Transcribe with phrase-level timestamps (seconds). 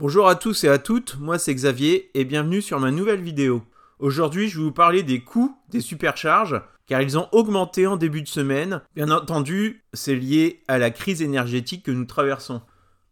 [0.00, 3.62] Bonjour à tous et à toutes, moi c'est Xavier et bienvenue sur ma nouvelle vidéo.
[3.98, 8.22] Aujourd'hui je vais vous parler des coûts des supercharges car ils ont augmenté en début
[8.22, 8.80] de semaine.
[8.94, 12.62] Bien entendu, c'est lié à la crise énergétique que nous traversons.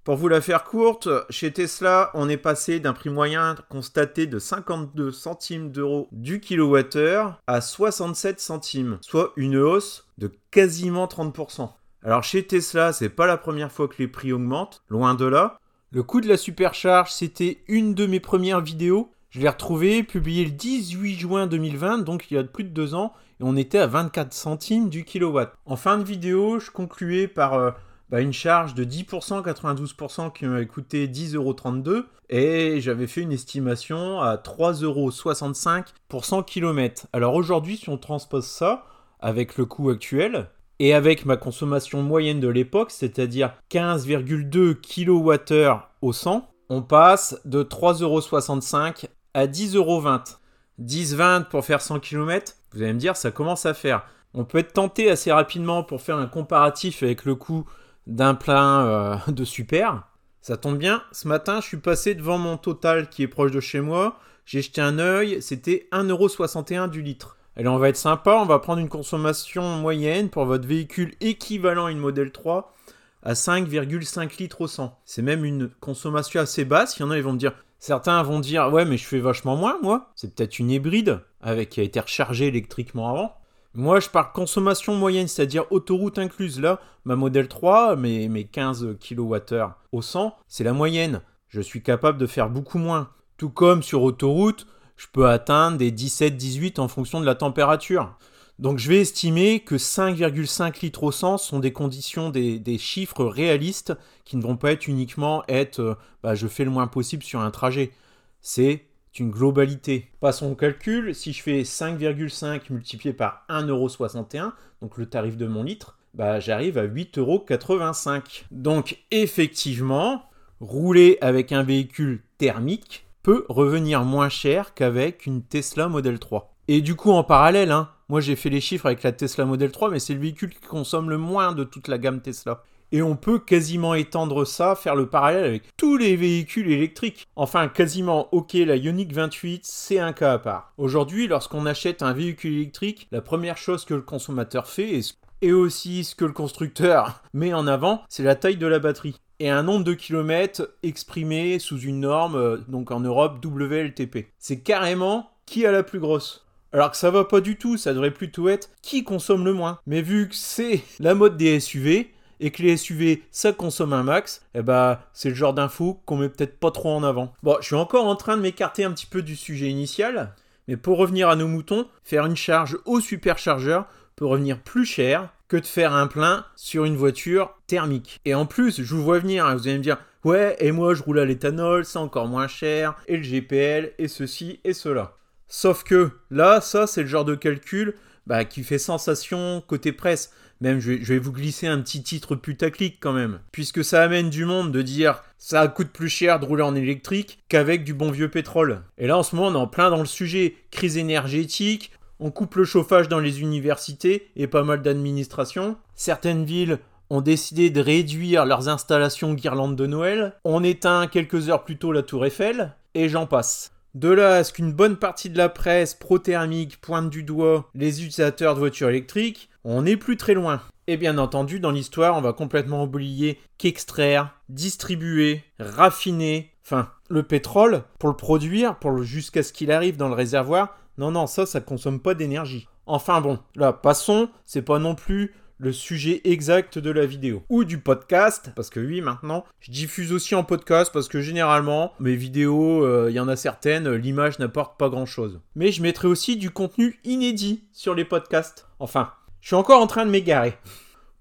[0.04, 4.38] Pour vous la faire courte, chez Tesla, on est passé d'un prix moyen constaté de
[4.38, 11.68] 52 centimes d'euros du kilowattheure à 67 centimes, soit une hausse de quasiment 30%.
[12.04, 15.58] Alors chez Tesla, c'est pas la première fois que les prix augmentent, loin de là.
[15.92, 19.12] Le coût de la supercharge, c'était une de mes premières vidéos.
[19.30, 22.94] Je l'ai retrouvé, publié le 18 juin 2020, donc il y a plus de deux
[22.94, 25.54] ans, et on était à 24 centimes du kilowatt.
[25.64, 27.70] En fin de vidéo, je concluais par euh,
[28.10, 34.20] bah, une charge de 10%, 92% qui m'a coûté 10,32€ et j'avais fait une estimation
[34.20, 37.06] à 3,65€ pour 100 km.
[37.12, 38.86] Alors aujourd'hui, si on transpose ça
[39.20, 40.48] avec le coût actuel
[40.78, 47.62] et avec ma consommation moyenne de l'époque, c'est-à-dire 15,2 kWh au 100, on passe de
[47.62, 50.36] 3,65€ à 10,20€.
[50.80, 54.04] 10,20 pour faire 100 km, vous allez me dire, ça commence à faire.
[54.34, 57.64] On peut être tenté assez rapidement pour faire un comparatif avec le coût
[58.06, 60.02] d'un plein euh, de super.
[60.42, 63.60] Ça tombe bien, ce matin, je suis passé devant mon total qui est proche de
[63.60, 64.18] chez moi.
[64.44, 67.36] J'ai jeté un œil, c'était 1,61€ du litre.
[67.58, 71.86] Allez, on va être sympa, on va prendre une consommation moyenne pour votre véhicule équivalent
[71.86, 72.74] à une Model 3
[73.22, 74.94] à 5,5 litres au 100.
[75.06, 76.98] C'est même une consommation assez basse.
[76.98, 79.20] Il y en a, ils vont me dire, certains vont dire, ouais, mais je fais
[79.20, 80.12] vachement moins, moi.
[80.16, 83.34] C'est peut-être une hybride avec qui a été rechargée électriquement avant.
[83.72, 86.60] Moi, je parle consommation moyenne, c'est-à-dire autoroute incluse.
[86.60, 91.22] Là, ma Model 3, mes, mes 15 kWh au 100, c'est la moyenne.
[91.48, 93.08] Je suis capable de faire beaucoup moins.
[93.38, 94.66] Tout comme sur autoroute,
[94.96, 98.16] je peux atteindre des 17-18 en fonction de la température.
[98.58, 103.92] Donc je vais estimer que 5,5 litres au 100 sont des conditions, des, chiffres réalistes
[104.24, 107.40] qui ne vont pas être uniquement être euh, bah, je fais le moins possible sur
[107.40, 107.92] un trajet.
[108.40, 108.86] C'est
[109.18, 110.10] une globalité.
[110.20, 115.62] Passons au calcul, si je fais 5,5 multiplié par 1,61€, donc le tarif de mon
[115.62, 118.44] litre, bah, j'arrive à 8,85€.
[118.50, 120.22] Donc effectivement,
[120.60, 126.54] rouler avec un véhicule thermique peut revenir moins cher qu'avec une Tesla Model 3.
[126.68, 129.72] Et du coup, en parallèle, hein, moi j'ai fait les chiffres avec la Tesla Model
[129.72, 133.02] 3, mais c'est le véhicule qui consomme le moins de toute la gamme Tesla et
[133.02, 137.26] on peut quasiment étendre ça, faire le parallèle avec tous les véhicules électriques.
[137.34, 140.72] Enfin, quasiment, ok, la Ioniq 28, c'est un cas à part.
[140.78, 145.00] Aujourd'hui, lorsqu'on achète un véhicule électrique, la première chose que le consommateur fait,
[145.42, 149.16] et aussi ce que le constructeur met en avant, c'est la taille de la batterie.
[149.38, 154.28] Et un nombre de kilomètres exprimé sous une norme, euh, donc en Europe, WLTP.
[154.38, 156.46] C'est carrément qui a la plus grosse.
[156.72, 159.78] Alors que ça va pas du tout, ça devrait plutôt être qui consomme le moins.
[159.86, 164.02] Mais vu que c'est la mode des SUV, et que les SUV ça consomme un
[164.02, 167.32] max, eh ben c'est le genre d'info qu'on met peut-être pas trop en avant.
[167.42, 170.34] Bon, je suis encore en train de m'écarter un petit peu du sujet initial,
[170.68, 173.86] mais pour revenir à nos moutons, faire une charge au superchargeur
[174.16, 178.20] peut revenir plus cher que de faire un plein sur une voiture thermique.
[178.24, 180.94] Et en plus, je vous vois venir, hein, vous allez me dire, ouais, et moi
[180.94, 185.16] je roule à l'éthanol, c'est encore moins cher, et le GPL, et ceci, et cela.
[185.48, 187.94] Sauf que là, ça, c'est le genre de calcul
[188.26, 190.32] bah, qui fait sensation côté presse.
[190.60, 193.40] Même, je vais, vous glisser un petit titre putaclic quand même.
[193.52, 197.40] Puisque ça amène du monde de dire ça coûte plus cher de rouler en électrique
[197.48, 198.82] qu'avec du bon vieux pétrole.
[198.96, 201.92] Et là, en ce moment, on est en plein dans le sujet crise énergétique.
[202.18, 205.76] On coupe le chauffage dans les universités et pas mal d'administrations.
[205.94, 206.78] Certaines villes
[207.10, 210.34] ont décidé de réduire leurs installations guirlandes de Noël.
[210.44, 212.74] On éteint quelques heures plus tôt la tour Eiffel.
[212.94, 213.72] Et j'en passe.
[213.94, 218.00] De là à ce qu'une bonne partie de la presse pro-thermique pointe du doigt les
[218.00, 220.62] utilisateurs de voitures électriques, on n'est plus très loin.
[220.86, 227.82] Et bien entendu, dans l'histoire, on va complètement oublier qu'extraire, distribuer, raffiner, enfin, le pétrole,
[227.98, 231.60] pour le produire, pour jusqu'à ce qu'il arrive dans le réservoir, non, non, ça, ça
[231.60, 232.68] consomme pas d'énergie.
[232.86, 237.42] Enfin bon, là, passons, c'est pas non plus le sujet exact de la vidéo.
[237.48, 241.92] Ou du podcast parce que oui maintenant je diffuse aussi en podcast parce que généralement
[241.98, 245.80] mes vidéos il euh, y en a certaines l'image n'apporte pas grand chose mais je
[245.80, 248.66] mettrai aussi du contenu inédit sur les podcasts.
[248.80, 250.58] Enfin je suis encore en train de m'égarer.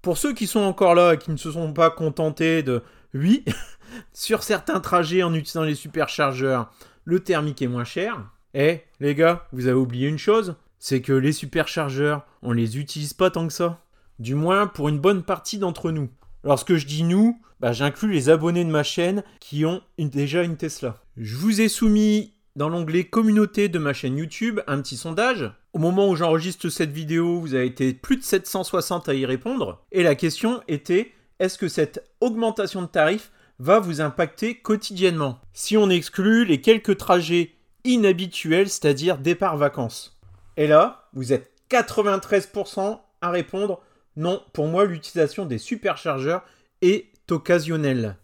[0.02, 2.82] Pour ceux qui sont encore là et qui ne se sont pas contentés de
[3.14, 3.44] oui
[4.12, 6.70] sur certains trajets en utilisant les superchargeurs
[7.04, 8.18] le thermique est moins cher
[8.58, 10.56] eh les gars vous avez oublié une chose?
[10.78, 13.82] C'est que les superchargeurs on les utilise pas tant que ça
[14.18, 16.08] du moins pour une bonne partie d'entre nous.
[16.44, 20.56] Lorsque je dis nous, bah, j'inclus les abonnés de ma chaîne qui ont déjà une
[20.56, 20.96] Tesla.
[21.16, 25.50] Je vous ai soumis dans l'onglet communauté de ma chaîne YouTube un petit sondage.
[25.72, 29.82] Au moment où j'enregistre cette vidéo, vous avez été plus de 760 à y répondre.
[29.92, 35.38] Et la question était, est-ce que cette augmentation de tarifs va vous impacter quotidiennement?
[35.52, 37.55] Si on exclut les quelques trajets
[37.86, 40.18] inhabituels, c'est-à-dire départ vacances.
[40.56, 43.80] Et là, vous êtes 93% à répondre
[44.16, 46.42] non, pour moi l'utilisation des superchargeurs
[46.80, 48.16] est occasionnelle.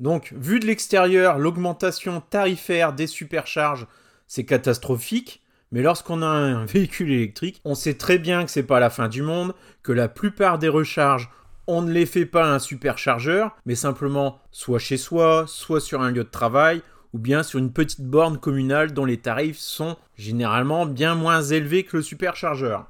[0.00, 3.86] Donc, vu de l'extérieur, l'augmentation tarifaire des supercharges,
[4.26, 5.42] c'est catastrophique.
[5.72, 9.08] Mais lorsqu'on a un véhicule électrique, on sait très bien que c'est pas la fin
[9.08, 11.30] du monde, que la plupart des recharges,
[11.66, 16.00] on ne les fait pas à un superchargeur, mais simplement soit chez soi, soit sur
[16.00, 16.82] un lieu de travail,
[17.12, 21.84] ou bien sur une petite borne communale dont les tarifs sont généralement bien moins élevés
[21.84, 22.86] que le superchargeur.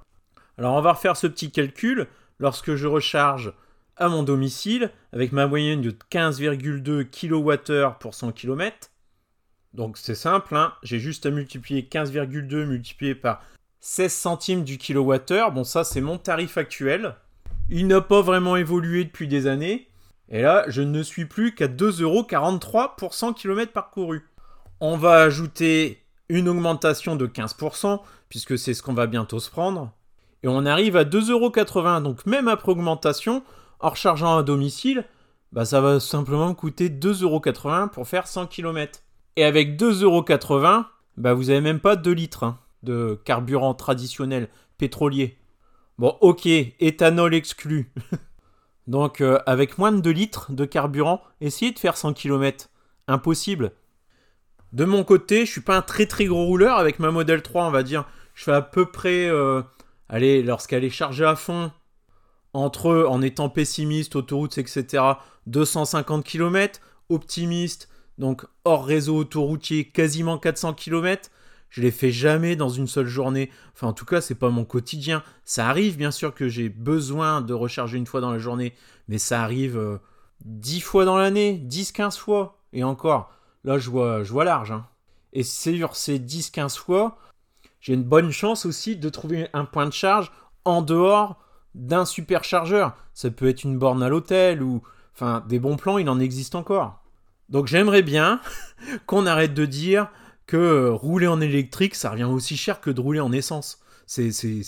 [0.59, 2.07] Alors on va refaire ce petit calcul.
[2.39, 3.53] Lorsque je recharge
[3.97, 8.91] à mon domicile, avec ma moyenne de 15,2 kWh pour 100 km,
[9.75, 10.75] donc c'est simple, hein.
[10.83, 13.43] j'ai juste à multiplier 15,2 multiplié par
[13.81, 15.53] 16 centimes du kilowattheure.
[15.53, 17.15] Bon, ça c'est mon tarif actuel.
[17.69, 19.90] Il n'a pas vraiment évolué depuis des années.
[20.31, 24.29] Et là, je ne suis plus qu'à 2,43€ pour 100 km parcouru.
[24.81, 29.93] On va ajouter une augmentation de 15%, puisque c'est ce qu'on va bientôt se prendre.
[30.43, 32.03] Et on arrive à 2,80€.
[32.03, 33.43] Donc même après augmentation,
[33.81, 35.05] en rechargeant à domicile,
[35.53, 39.00] bah, ça va simplement coûter 2,80€ pour faire 100 km.
[39.37, 40.85] Et avec 2,80€,
[41.17, 44.49] bah vous n'avez même pas 2 litres hein, de carburant traditionnel
[44.79, 45.37] pétrolier.
[45.99, 47.93] Bon, ok, éthanol exclu.
[48.87, 52.69] Donc, euh, avec moins de 2 litres de carburant, essayez de faire 100 km.
[53.09, 53.73] Impossible.
[54.73, 56.77] De mon côté, je suis pas un très très gros rouleur.
[56.77, 59.62] Avec ma Model 3, on va dire, je fais à peu près, euh,
[60.09, 61.73] allez, lorsqu'elle est chargée à fond,
[62.53, 65.03] entre, en étant pessimiste, autoroute, etc.,
[65.47, 67.88] 250 km, optimiste,
[68.19, 71.31] donc hors réseau autoroutier, quasiment 400 km.
[71.71, 73.51] Je les fais jamais dans une seule journée.
[73.75, 75.23] Enfin, en tout cas, c'est pas mon quotidien.
[75.45, 78.75] Ça arrive, bien sûr, que j'ai besoin de recharger une fois dans la journée,
[79.09, 79.99] mais ça arrive
[80.45, 82.59] 10 euh, fois dans l'année, 10-15 fois.
[82.73, 83.33] Et encore,
[83.65, 84.73] là, je vois, je vois large.
[84.73, 84.87] Hein.
[85.33, 87.19] Et sur ces 10-15 fois,
[87.81, 90.33] j'ai une bonne chance aussi de trouver un point de charge
[90.65, 91.41] en dehors
[91.75, 92.97] d'un superchargeur.
[93.15, 94.83] Ça peut être une borne à l'hôtel ou.
[95.15, 97.03] Enfin, des bons plans, il en existe encore.
[97.51, 98.41] Donc j'aimerais bien
[99.07, 100.09] qu'on arrête de dire
[100.50, 103.81] que rouler en électrique, ça revient aussi cher que de rouler en essence.
[104.06, 104.62] C'est, c'est,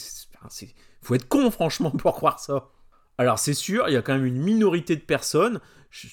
[1.03, 2.69] faut être con franchement pour croire ça.
[3.19, 5.61] Alors c'est sûr, il y a quand même une minorité de personnes,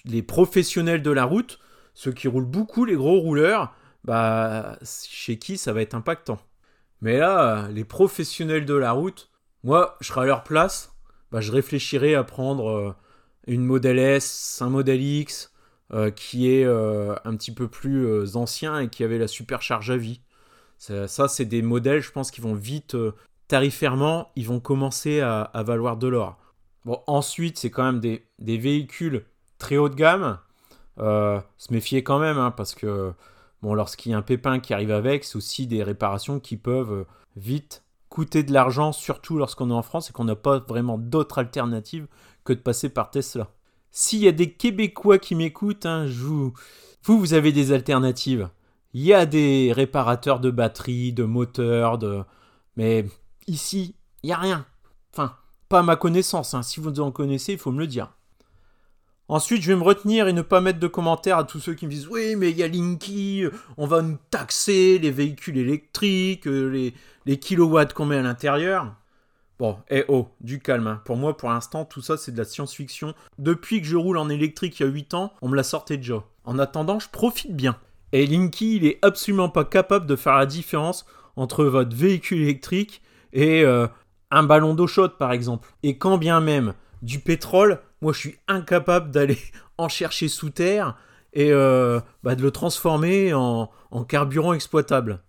[0.06, 1.60] les professionnels de la route,
[1.94, 6.40] ceux qui roulent beaucoup, les gros rouleurs, bah chez qui ça va être impactant.
[7.02, 9.30] Mais là, les professionnels de la route,
[9.64, 10.94] moi, je serais à leur place,
[11.32, 12.96] bah, je réfléchirais à prendre euh,
[13.46, 15.54] une Model S, un Model X,
[15.92, 19.90] euh, qui est euh, un petit peu plus euh, ancien et qui avait la supercharge
[19.90, 20.22] à vie.
[20.78, 22.96] Ça, c'est des modèles, je pense, qui vont vite,
[23.50, 26.38] tarifairement, ils vont commencer à, valoir de l'or.
[26.86, 29.26] Bon, ensuite, c'est quand même des, véhicules
[29.58, 30.40] très haut de gamme.
[30.98, 33.12] se méfier quand même, hein, parce que
[33.62, 37.06] bon, lorsqu'il y a un pépin qui arrive avec, c'est aussi des réparations qui peuvent
[37.36, 41.40] vite coûter de l'argent, surtout lorsqu'on est en France et qu'on n'a pas vraiment d'autre
[41.40, 42.08] alternative
[42.46, 43.50] que de passer par Tesla.
[43.92, 46.54] S'il y a des Québécois qui m'écoutent, hein, vous,
[47.04, 48.50] vous, avez des alternatives.
[48.94, 52.24] Il y a des réparateurs de batteries, de moteurs, de...
[52.76, 53.06] mais
[53.48, 54.66] ici, il n'y a rien.
[55.14, 55.36] Enfin,
[55.70, 56.54] pas à ma connaissance.
[56.54, 56.64] Hein.
[56.64, 58.12] Si vous en connaissez, il faut me le dire.
[59.28, 61.86] Ensuite, je vais me retenir et ne pas mettre de commentaires à tous ceux qui
[61.86, 63.46] me disent Oui, mais il y a Linky,
[63.78, 66.96] on va nous taxer les véhicules électriques, les,
[67.28, 68.96] les kilowatts qu'on met à l'intérieur.
[69.60, 70.88] Bon, eh oh, du calme.
[70.88, 71.02] Hein.
[71.04, 73.14] Pour moi, pour l'instant, tout ça, c'est de la science-fiction.
[73.38, 75.98] Depuis que je roule en électrique il y a 8 ans, on me l'a sorti
[75.98, 76.24] déjà.
[76.46, 77.78] En attendant, je profite bien.
[78.14, 83.02] Et Linky, il est absolument pas capable de faire la différence entre votre véhicule électrique
[83.34, 83.88] et euh,
[84.32, 85.68] un ballon d'eau chaude, par exemple.
[85.84, 89.38] Et quand bien même du pétrole, moi, je suis incapable d'aller
[89.78, 90.96] en chercher sous terre
[91.34, 93.70] et euh, bah, de le transformer en
[94.08, 95.22] carburant exploitable.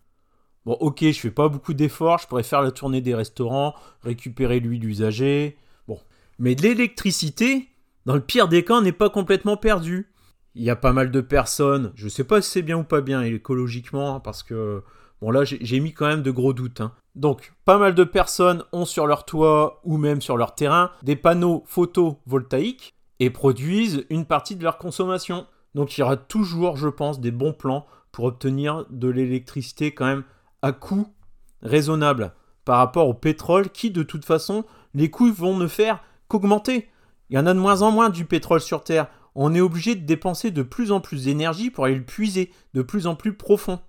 [0.67, 4.61] Bon, ok, je fais pas beaucoup d'efforts, je pourrais faire la tournée des restaurants, récupérer
[4.61, 5.57] l'huile usagée.
[5.88, 5.99] Bon.
[6.38, 7.69] Mais l'électricité,
[8.05, 10.11] dans le pire des cas, n'est pas complètement perdu.
[10.55, 13.00] Il y a pas mal de personnes, je sais pas si c'est bien ou pas
[13.00, 14.83] bien écologiquement, hein, parce que,
[15.23, 16.83] bon là, j'ai mis quand même de gros doutes.
[16.83, 16.93] Hein.
[17.14, 21.17] Donc, pas mal de personnes ont sur leur toit ou même sur leur terrain des
[21.17, 25.47] panneaux photovoltaïques et produisent une partie de leur consommation.
[25.75, 30.07] Donc, il y aura toujours, je pense, des bons plans pour obtenir de l'électricité quand
[30.07, 30.25] même
[30.62, 31.07] à coût
[31.62, 32.33] raisonnable
[32.64, 34.64] par rapport au pétrole qui, de toute façon,
[34.95, 36.88] les coûts vont ne faire qu'augmenter.
[37.29, 39.09] Il y en a de moins en moins du pétrole sur Terre.
[39.35, 42.83] On est obligé de dépenser de plus en plus d'énergie pour aller le puiser de
[42.83, 43.81] plus en plus profond.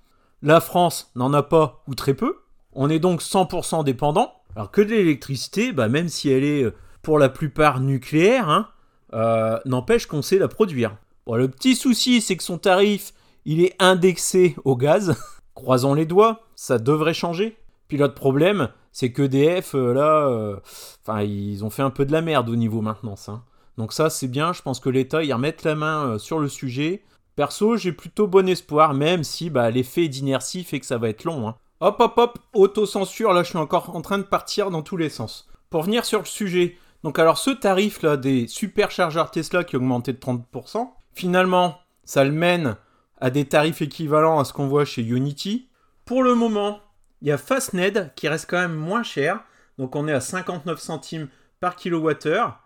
[0.42, 2.38] La France n'en a pas ou très peu.
[2.74, 4.34] On est donc 100% dépendant.
[4.56, 8.68] Alors que de l'électricité, bah, même si elle est euh, pour la plupart nucléaire, hein,
[9.14, 10.98] euh, n'empêche qu'on sait la produire.
[11.26, 13.14] Bon, le petit souci, c'est que son tarif,
[13.46, 15.16] il est indexé au gaz.
[15.62, 17.56] Croisons les doigts, ça devrait changer.
[17.88, 22.12] Puis l'autre problème, c'est que DF, euh, là, euh, ils ont fait un peu de
[22.12, 23.30] la merde au niveau maintenance.
[23.30, 23.44] Hein.
[23.78, 24.54] Donc ça, c'est bien.
[24.54, 27.04] Je pense que l'État, y remettre la main euh, sur le sujet.
[27.36, 31.26] Perso, j'ai plutôt bon espoir, même si bah, l'effet d'inertie fait que ça va être
[31.26, 31.48] long.
[31.48, 31.56] Hein.
[31.80, 35.10] Hop, hop, hop, autocensure, là, je suis encore en train de partir dans tous les
[35.10, 35.48] sens.
[35.70, 39.80] Pour venir sur le sujet, donc alors ce tarif là des superchargeurs Tesla qui a
[39.80, 42.78] augmenté de 30%, finalement, ça le mène
[43.22, 45.70] à des tarifs équivalents à ce qu'on voit chez Unity.
[46.06, 46.82] Pour le moment,
[47.22, 49.44] il y a Fastned qui reste quand même moins cher.
[49.78, 52.60] Donc on est à 59 centimes par kilowattheure.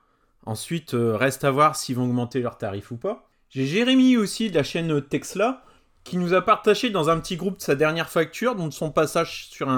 [0.45, 3.29] Ensuite, euh, reste à voir s'ils vont augmenter leur tarif ou pas.
[3.49, 5.63] J'ai Jérémy aussi de la chaîne Tesla
[6.03, 9.47] qui nous a partagé dans un petit groupe de sa dernière facture, donc son passage
[9.47, 9.69] sur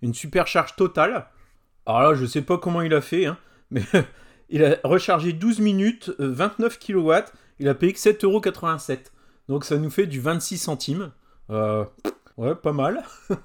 [0.00, 1.26] une supercharge totale.
[1.84, 3.36] Alors là, je ne sais pas comment il a fait, hein,
[3.70, 3.82] mais
[4.48, 9.10] il a rechargé 12 minutes, 29 euh, kW, il a payé que 7,87€.
[9.48, 11.12] Donc ça nous fait du 26 centimes.
[11.50, 11.84] Euh,
[12.36, 13.04] ouais, pas mal.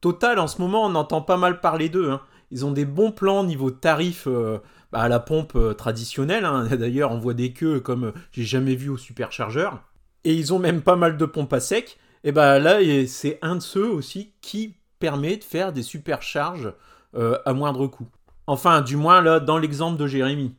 [0.00, 2.10] Total, en ce moment, on entend pas mal parler d'eux.
[2.10, 2.20] Hein.
[2.50, 4.58] Ils ont des bons plans niveau tarif euh,
[4.92, 6.44] bah, à la pompe traditionnelle.
[6.44, 6.66] Hein.
[6.76, 9.82] D'ailleurs, on voit des queues comme j'ai jamais vu au superchargeur.
[10.24, 11.98] Et ils ont même pas mal de pompes à sec.
[12.24, 16.72] Et bah là, c'est un de ceux aussi qui permet de faire des supercharges
[17.14, 18.08] euh, à moindre coût.
[18.46, 20.54] Enfin, du moins là, dans l'exemple de Jérémy.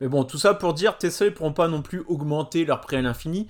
[0.00, 2.96] Mais bon, tout ça pour dire, Tesla ne pourront pas non plus augmenter leur prix
[2.96, 3.46] à l'infini,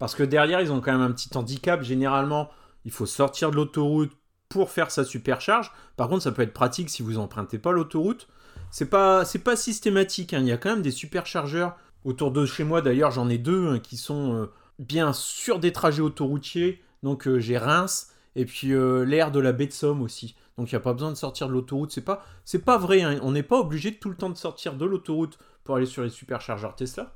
[0.00, 1.82] parce que derrière, ils ont quand même un petit handicap.
[1.82, 2.50] Généralement,
[2.84, 4.10] il faut sortir de l'autoroute
[4.48, 5.70] pour faire sa supercharge.
[5.96, 8.26] Par contre, ça peut être pratique si vous empruntez pas l'autoroute.
[8.72, 10.34] C'est pas, pas systématique.
[10.34, 10.40] Hein.
[10.40, 12.80] Il y a quand même des superchargeurs autour de chez moi.
[12.80, 14.46] D'ailleurs, j'en ai deux hein, qui sont euh,
[14.78, 16.82] bien sur des trajets autoroutiers.
[17.02, 20.34] Donc, euh, j'ai Reims et puis l'air de la baie de Somme aussi.
[20.56, 21.90] Donc il n'y a pas besoin de sortir de l'autoroute.
[21.90, 22.24] C'est pas,
[22.64, 23.02] pas vrai.
[23.02, 23.18] Hein.
[23.22, 26.10] On n'est pas obligé tout le temps de sortir de l'autoroute pour aller sur les
[26.10, 27.14] superchargeurs Tesla.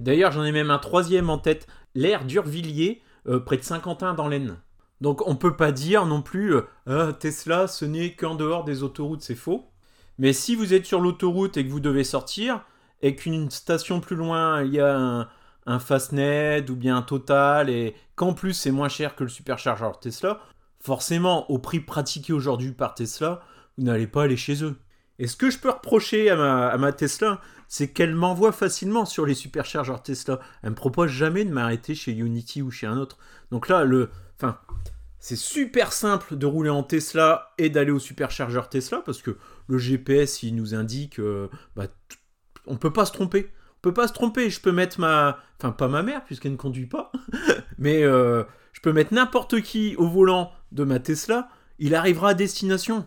[0.00, 4.28] D'ailleurs, j'en ai même un troisième en tête, l'air d'Urvilliers, euh, près de Saint-Quentin dans
[4.28, 4.58] l'Aisne.
[5.00, 8.82] Donc on peut pas dire non plus euh, ah, Tesla, ce n'est qu'en dehors des
[8.82, 9.70] autoroutes, c'est faux.
[10.18, 12.64] Mais si vous êtes sur l'autoroute et que vous devez sortir,
[13.00, 15.28] et qu'une station plus loin, il y a un,
[15.66, 20.00] un Fastnet ou bien un Total, et qu'en plus c'est moins cher que le superchargeur
[20.00, 20.40] Tesla,
[20.80, 23.40] forcément, au prix pratiqué aujourd'hui par Tesla,
[23.76, 24.76] vous n'allez pas aller chez eux.
[25.18, 29.34] Et ce que je peux reprocher à ma, Tesla, c'est qu'elle m'envoie facilement sur les
[29.34, 30.40] superchargeurs Tesla.
[30.62, 33.18] Elle me propose jamais de m'arrêter chez Unity ou chez un autre.
[33.50, 34.58] Donc là, le, enfin,
[35.20, 39.78] c'est super simple de rouler en Tesla et d'aller au superchargeur Tesla parce que le
[39.78, 41.86] GPS il nous indique, euh, bah,
[42.66, 43.50] on peut pas se tromper.
[43.76, 44.48] On peut pas se tromper.
[44.48, 47.12] Je peux mettre ma, enfin pas ma mère puisqu'elle ne conduit pas,
[47.78, 51.48] mais euh, je peux mettre n'importe qui au volant de ma Tesla,
[51.78, 53.06] il arrivera à destination.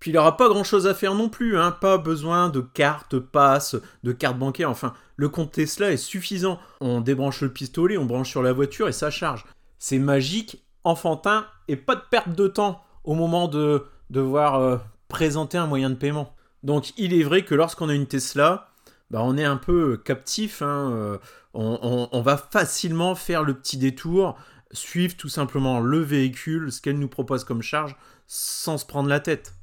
[0.00, 1.72] Puis il n'aura pas grand chose à faire non plus, hein.
[1.72, 6.60] pas besoin de carte, passe, de carte bancaire, enfin, le compte Tesla est suffisant.
[6.80, 9.44] On débranche le pistolet, on branche sur la voiture et ça charge.
[9.78, 14.76] C'est magique, enfantin et pas de perte de temps au moment de devoir euh,
[15.08, 16.34] présenter un moyen de paiement.
[16.62, 18.68] Donc il est vrai que lorsqu'on a une Tesla,
[19.10, 21.18] bah, on est un peu captif, hein, euh,
[21.54, 24.36] on, va facilement faire le petit détour
[24.70, 29.18] suivre tout simplement le véhicule, ce qu'elle nous propose comme charge, sans se prendre la
[29.18, 29.54] tête.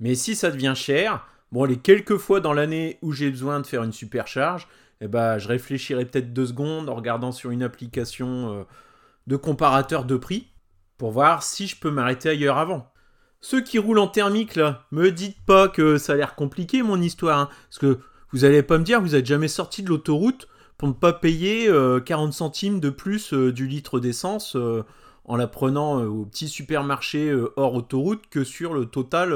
[0.00, 3.66] Mais si ça devient cher, bon, les quelques fois dans l'année où j'ai besoin de
[3.66, 4.68] faire une supercharge,
[5.00, 8.64] eh ben, je réfléchirai peut-être deux secondes en regardant sur une application euh,
[9.26, 10.48] de comparateur de prix
[10.96, 12.90] pour voir si je peux m'arrêter ailleurs avant.
[13.40, 17.00] Ceux qui roulent en thermique, là, me dites pas que ça a l'air compliqué mon
[17.00, 18.00] histoire, hein, parce que
[18.32, 21.66] vous allez pas me dire, vous êtes jamais sorti de l'autoroute pour ne pas payer
[22.04, 24.56] 40 euh, centimes de plus euh, du litre d'essence
[25.28, 29.32] en la prenant au petit supermarché hors autoroute que sur le total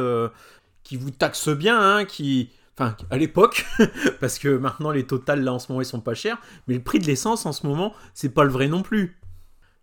[0.83, 2.51] qui vous taxe bien, hein, qui...
[2.79, 3.67] Enfin, à l'époque,
[4.21, 6.83] parce que maintenant les totales là en ce moment ils sont pas chers, mais le
[6.83, 9.21] prix de l'essence en ce moment c'est pas le vrai non plus.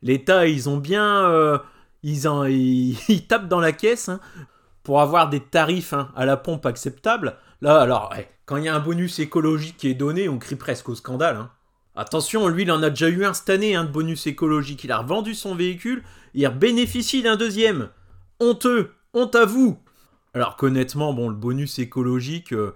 [0.01, 1.61] L'État ils ont bien,
[2.03, 2.43] ils, en,
[3.27, 4.19] tapent dans la caisse hein,
[4.83, 7.37] pour avoir des tarifs hein, à la pompe acceptables.
[7.61, 8.13] Là alors,
[8.45, 11.45] quand il y a un bonus écologique qui est donné, on crie presque au scandale.
[11.95, 14.83] Attention, lui, il en a déjà eu un cette année, un de bonus écologique.
[14.83, 16.03] Il a revendu son véhicule,
[16.33, 17.89] il bénéficie d'un deuxième.
[18.39, 19.77] Honteux, honte à vous.
[20.33, 22.75] Alors qu'honnêtement, bon, le bonus écologique, euh,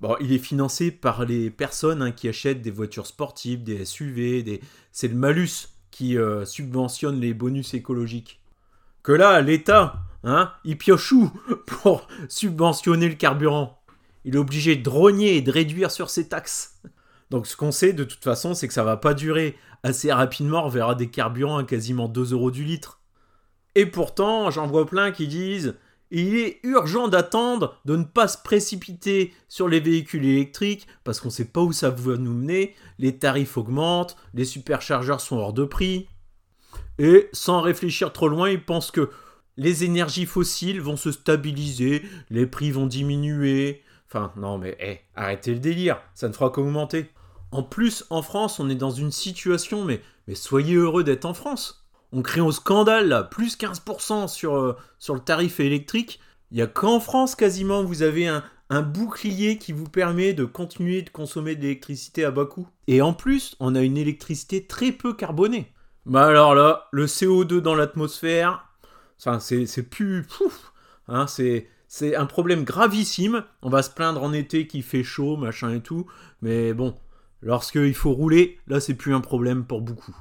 [0.00, 4.42] bon, il est financé par les personnes hein, qui achètent des voitures sportives, des SUV,
[4.42, 4.60] des...
[4.92, 8.40] c'est le malus qui euh, subventionne les bonus écologiques.
[9.02, 11.30] Que là, l'État, hein, il pioche où
[11.66, 13.82] pour subventionner le carburant?
[14.24, 16.80] Il est obligé de rogner et de réduire sur ses taxes.
[17.32, 19.56] Donc ce qu'on sait de toute façon, c'est que ça va pas durer.
[19.82, 23.00] Assez rapidement, on verra des carburants à quasiment 2 euros du litre.
[23.74, 25.74] Et pourtant, j'en vois plein qui disent
[26.10, 31.28] il est urgent d'attendre, de ne pas se précipiter sur les véhicules électriques, parce qu'on
[31.28, 35.54] ne sait pas où ça va nous mener, les tarifs augmentent, les superchargeurs sont hors
[35.54, 36.08] de prix.
[36.98, 39.08] Et sans réfléchir trop loin, il pense que
[39.56, 43.82] les énergies fossiles vont se stabiliser, les prix vont diminuer.
[44.06, 47.10] Enfin, non mais hé, arrêtez le délire, ça ne fera qu'augmenter.
[47.52, 50.00] En plus, en France, on est dans une situation, mais,
[50.34, 51.84] soyez heureux d'être en France.
[52.10, 56.18] On crée un scandale là, plus 15% sur, euh, sur le tarif électrique.
[56.50, 61.02] Il n'y a qu'en France quasiment vous avez un, bouclier qui vous permet de continuer
[61.02, 62.66] de consommer de l'électricité à bas coût.
[62.86, 65.70] Et en plus, on a une électricité très peu carbonée.
[66.06, 68.66] Bah alors là, le CO2 dans l'atmosphère,
[69.18, 70.22] enfin, c'est plus...
[70.22, 70.72] Pouf,
[71.08, 73.44] hein, c'est un problème gravissime.
[73.60, 76.06] On va se plaindre en été qu'il fait chaud, machin et tout.
[76.40, 76.94] Mais bon,
[77.42, 80.16] lorsqu'il faut rouler, là, c'est plus un problème pour beaucoup.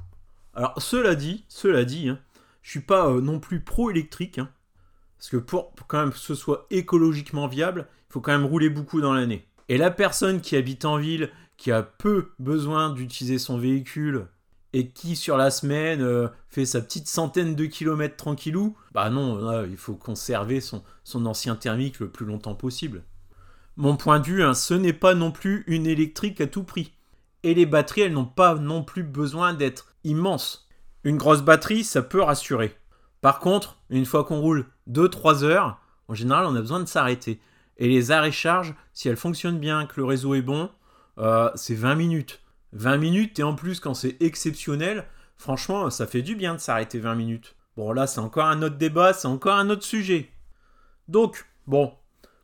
[0.53, 2.19] Alors, cela dit, cela dit, hein,
[2.61, 4.39] je suis pas euh, non plus pro-électrique.
[4.39, 4.49] Hein,
[5.17, 8.69] parce que pour, quand même que ce soit écologiquement viable, il faut quand même rouler
[8.69, 9.47] beaucoup dans l'année.
[9.69, 14.27] Et la personne qui habite en ville, qui a peu besoin d'utiliser son véhicule
[14.73, 19.65] et qui sur la semaine euh, fait sa petite centaine de kilomètres tranquillou, bah non,
[19.65, 23.03] il faut conserver son, son, ancien thermique le plus longtemps possible.
[23.77, 26.93] Mon point de vue, hein, ce n'est pas non plus une électrique à tout prix.
[27.43, 30.67] Et les batteries, elles n'ont pas non plus besoin d'être immenses.
[31.03, 32.75] Une grosse batterie, ça peut rassurer.
[33.21, 37.39] Par contre, une fois qu'on roule 2-3 heures, en général, on a besoin de s'arrêter.
[37.77, 40.69] Et les arrêts charges, si elles fonctionnent bien, que le réseau est bon,
[41.17, 42.41] euh, c'est 20 minutes.
[42.73, 45.05] 20 minutes, et en plus, quand c'est exceptionnel,
[45.37, 47.55] franchement, ça fait du bien de s'arrêter 20 minutes.
[47.77, 50.29] Bon, là, c'est encore un autre débat, c'est encore un autre sujet.
[51.07, 51.93] Donc, bon,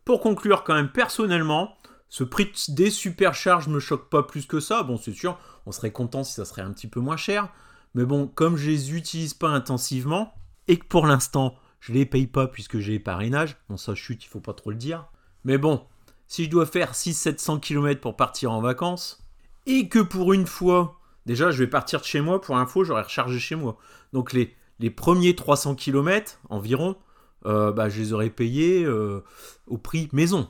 [0.05, 1.76] pour conclure, quand même, personnellement,
[2.09, 4.83] ce prix des supercharges me choque pas plus que ça.
[4.83, 7.49] Bon, c'est sûr, on serait content si ça serait un petit peu moins cher.
[7.95, 10.33] Mais bon, comme je les utilise pas intensivement,
[10.67, 14.23] et que pour l'instant, je les paye pas puisque j'ai les parrainages, bon, ça chute,
[14.23, 15.05] il faut pas trop le dire.
[15.43, 15.85] Mais bon,
[16.27, 19.23] si je dois faire 600-700 km pour partir en vacances,
[19.65, 23.03] et que pour une fois, déjà je vais partir de chez moi, pour info, j'aurais
[23.03, 23.77] rechargé chez moi.
[24.13, 26.95] Donc les, les premiers 300 km environ,
[27.45, 29.23] euh, bah, je les aurais payés euh,
[29.67, 30.49] au prix maison.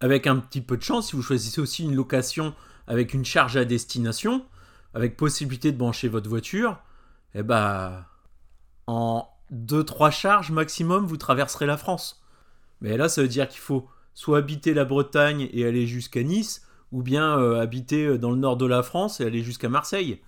[0.00, 2.54] Avec un petit peu de chance, si vous choisissez aussi une location
[2.86, 4.44] avec une charge à destination,
[4.94, 6.78] avec possibilité de brancher votre voiture,
[7.34, 8.06] eh bah,
[8.86, 12.22] en 2-3 charges maximum, vous traverserez la France.
[12.80, 16.66] Mais là, ça veut dire qu'il faut soit habiter la Bretagne et aller jusqu'à Nice,
[16.92, 20.20] ou bien euh, habiter euh, dans le nord de la France et aller jusqu'à Marseille.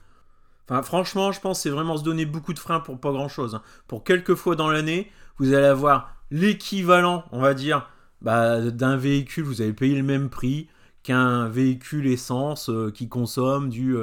[0.69, 3.29] Enfin, franchement, je pense que c'est vraiment se donner beaucoup de freins pour pas grand
[3.29, 3.55] chose.
[3.55, 3.63] Hein.
[3.89, 7.89] Pour quelques fois dans l'année, vous allez avoir l'équivalent, on va dire,
[8.23, 10.69] bah, d'un véhicule, vous allez payer le même prix
[11.03, 13.97] qu'un véhicule essence euh, qui consomme du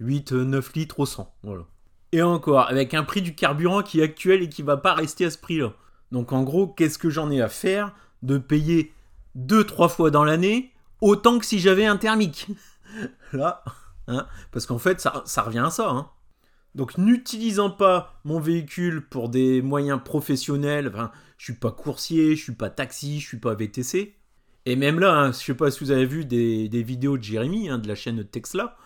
[0.00, 1.32] 8-9 litres au 100.
[1.42, 1.64] Voilà.
[2.12, 5.24] Et encore, avec un prix du carburant qui est actuel et qui va pas rester
[5.24, 5.72] à ce prix-là.
[6.12, 8.92] Donc en gros, qu'est-ce que j'en ai à faire de payer
[9.36, 12.46] 2-3 fois dans l'année autant que si j'avais un thermique?
[13.32, 13.64] Là,
[14.06, 15.90] hein, parce qu'en fait, ça, ça, revient à ça.
[15.90, 16.08] Hein.
[16.74, 22.42] Donc, n'utilisant pas mon véhicule pour des moyens professionnels, enfin, je suis pas coursier, je
[22.42, 24.16] suis pas taxi, je suis pas VTC.
[24.66, 27.22] Et même là, hein, je sais pas si vous avez vu des, des vidéos de
[27.22, 28.76] Jérémy, hein, de la chaîne Tesla.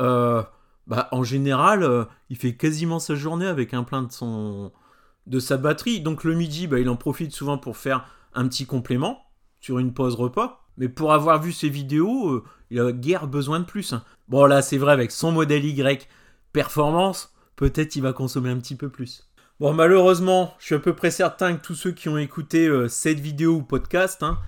[0.00, 0.42] Euh,
[0.86, 4.72] bah, en général, euh, il fait quasiment sa journée avec un plein de son
[5.26, 6.00] de sa batterie.
[6.00, 9.22] Donc le midi, bah, il en profite souvent pour faire un petit complément
[9.60, 10.66] sur une pause repas.
[10.78, 13.92] Mais pour avoir vu ces vidéos, euh, il a guère besoin de plus.
[13.92, 14.02] Hein.
[14.28, 16.08] Bon là c'est vrai avec son modèle Y
[16.52, 19.28] performance, peut-être il va consommer un petit peu plus.
[19.58, 22.86] Bon malheureusement, je suis à peu près certain que tous ceux qui ont écouté euh,
[22.86, 24.38] cette vidéo ou podcast, hein,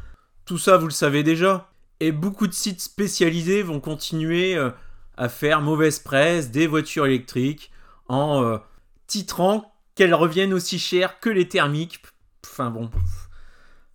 [0.45, 1.69] tout ça vous le savez déjà.
[1.99, 4.71] Et beaucoup de sites spécialisés vont continuer euh,
[5.17, 7.73] à faire mauvaise presse des voitures électriques
[8.09, 8.59] en
[9.07, 12.03] titrant qu'elles reviennent aussi chères que les thermiques.
[12.47, 12.91] Enfin bon.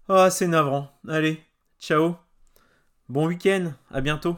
[0.07, 0.91] Ah, c'est navrant.
[1.07, 1.41] Allez,
[1.79, 2.15] ciao.
[3.09, 4.37] Bon week-end, à bientôt.